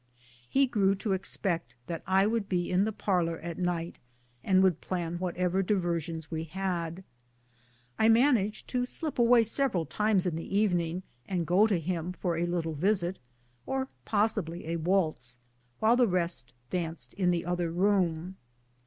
[0.49, 3.97] He grew to expect that I would be in the parlor at night,
[4.43, 7.03] and plan whatever di versions we had.
[7.99, 12.35] I managed to slip away several times in the evening, and go to him for
[12.35, 13.19] a little visit,
[13.67, 15.37] or possi bly a waltz,
[15.77, 18.37] while the rest danced in the other room.